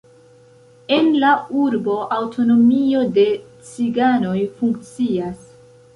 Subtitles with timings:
[0.95, 1.33] En la
[1.65, 3.27] urbo aŭtonomio de
[3.69, 5.45] ciganoj funkcias.